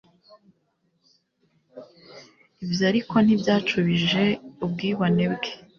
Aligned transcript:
ibyo 2.65 2.83
ariko 2.91 3.15
ntibyacubije 3.21 4.23
ubwibone 4.65 5.23
bwe 5.33 5.51